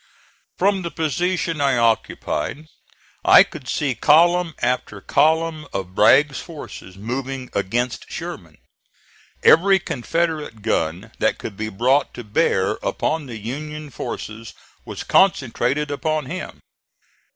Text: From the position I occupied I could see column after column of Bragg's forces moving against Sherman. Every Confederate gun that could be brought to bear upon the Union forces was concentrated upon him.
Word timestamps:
From 0.57 0.81
the 0.81 0.89
position 0.89 1.61
I 1.61 1.77
occupied 1.77 2.65
I 3.23 3.43
could 3.43 3.67
see 3.67 3.93
column 3.93 4.55
after 4.59 4.99
column 4.99 5.67
of 5.73 5.93
Bragg's 5.93 6.39
forces 6.39 6.97
moving 6.97 7.51
against 7.53 8.09
Sherman. 8.09 8.57
Every 9.43 9.77
Confederate 9.77 10.63
gun 10.63 11.11
that 11.19 11.37
could 11.37 11.55
be 11.55 11.69
brought 11.69 12.15
to 12.15 12.23
bear 12.23 12.79
upon 12.81 13.27
the 13.27 13.37
Union 13.37 13.91
forces 13.91 14.55
was 14.85 15.03
concentrated 15.03 15.91
upon 15.91 16.25
him. 16.25 16.61